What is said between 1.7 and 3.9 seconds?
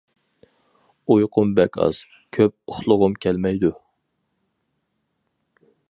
ئاز، كۆپ ئۇخلىغۇم كەلمەيدۇ.